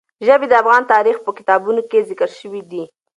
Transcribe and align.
ژبې 0.25 0.45
د 0.49 0.53
افغان 0.61 0.83
تاریخ 0.93 1.17
په 1.21 1.31
کتابونو 1.37 1.81
کې 1.89 2.05
ذکر 2.09 2.29
شوی 2.39 2.61
دي. 2.71 2.83